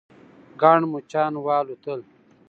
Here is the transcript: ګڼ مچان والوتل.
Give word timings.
ګڼ 0.61 0.79
مچان 0.93 1.33
والوتل. 1.45 1.99